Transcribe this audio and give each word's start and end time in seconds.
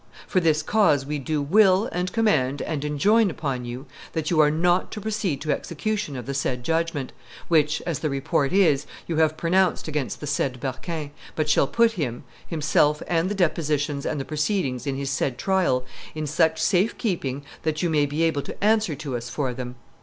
For 0.27 0.39
this 0.39 0.63
cause 0.63 1.05
we 1.05 1.19
do 1.19 1.43
will 1.43 1.85
and 1.91 2.11
command 2.11 2.63
and 2.63 2.83
enjoin 2.83 3.29
upon 3.29 3.65
you.. 3.65 3.85
that 4.13 4.31
you 4.31 4.39
are 4.39 4.49
not 4.49 4.89
to 4.93 4.99
proceed 4.99 5.41
to 5.41 5.51
execution 5.51 6.15
of 6.15 6.25
the 6.25 6.33
said 6.33 6.63
judgment, 6.63 7.11
which, 7.49 7.83
as 7.85 7.99
the 7.99 8.09
report 8.09 8.51
is, 8.51 8.87
you 9.05 9.17
have 9.17 9.37
pronounced 9.37 9.87
against 9.87 10.19
the 10.19 10.25
said 10.25 10.59
Berquin, 10.59 11.11
but 11.35 11.47
shall 11.51 11.67
put 11.67 11.91
him, 11.91 12.23
himself 12.47 13.03
and 13.05 13.29
the 13.29 13.35
depositions 13.35 14.03
and 14.03 14.19
the 14.19 14.25
proceedings 14.25 14.87
in 14.87 14.95
his 14.97 15.11
said 15.11 15.37
trial, 15.37 15.85
in 16.15 16.25
such 16.25 16.59
safe 16.59 16.97
keeping 16.97 17.43
that 17.61 17.83
you 17.83 17.89
may 17.91 18.07
be 18.07 18.23
able 18.23 18.41
to 18.41 18.63
answer 18.63 18.95
to 18.95 19.15
us 19.15 19.29
for 19.29 19.53
them. 19.53 19.75